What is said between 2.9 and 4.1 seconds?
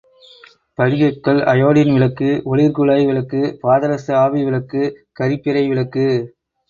விளக்கு, பாதரச